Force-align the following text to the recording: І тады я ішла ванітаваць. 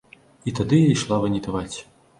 І 0.47 0.53
тады 0.61 0.81
я 0.85 0.89
ішла 0.95 1.23
ванітаваць. 1.27 1.77